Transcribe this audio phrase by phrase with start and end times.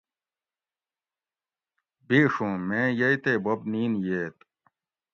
[2.07, 4.37] بیڛوں میں یئ تے بوب نِین ییت